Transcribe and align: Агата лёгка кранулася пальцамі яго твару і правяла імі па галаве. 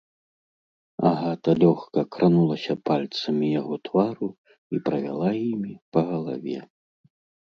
Агата 1.09 1.51
лёгка 1.63 2.01
кранулася 2.15 2.75
пальцамі 2.89 3.47
яго 3.61 3.75
твару 3.89 4.29
і 4.77 4.79
правяла 4.87 5.29
імі 5.51 5.73
па 5.97 6.01
галаве. 6.09 6.59